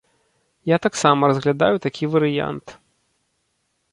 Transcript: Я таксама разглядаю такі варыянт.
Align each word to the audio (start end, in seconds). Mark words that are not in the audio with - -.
Я 0.69 0.77
таксама 0.85 1.23
разглядаю 1.31 1.75
такі 1.85 2.09
варыянт. 2.15 2.67